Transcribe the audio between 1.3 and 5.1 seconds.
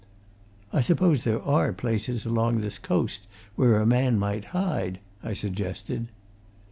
are places along this coast where a man might hide?"